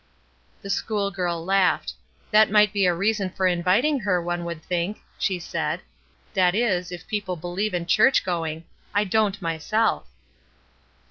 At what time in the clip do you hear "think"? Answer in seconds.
4.63-4.99